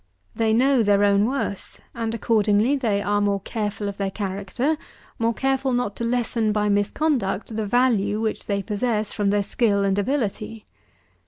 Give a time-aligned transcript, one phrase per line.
[0.33, 4.75] They know their own worth; and, accordingly, they are more careful of their character,
[5.19, 9.83] more careful not to lessen by misconduct the value which they possess from their skill
[9.83, 10.65] and ability.